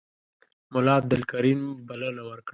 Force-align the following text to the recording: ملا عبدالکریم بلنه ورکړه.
ملا 0.73 0.93
عبدالکریم 1.01 1.61
بلنه 1.87 2.21
ورکړه. 2.29 2.49